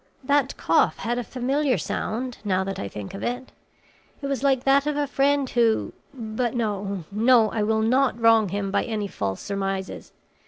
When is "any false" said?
8.83-9.41